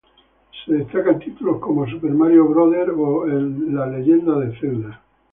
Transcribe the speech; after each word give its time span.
Se 0.65 0.73
destacaban 0.73 1.19
títulos 1.19 1.59
como 1.59 1.87
Super 1.87 2.09
Mario 2.09 2.47
brothers 2.47 2.91
o 2.97 3.25
el 3.27 3.53
The 3.65 3.99
Legend 3.99 4.29
of 4.29 4.59
Zelda. 4.59 4.99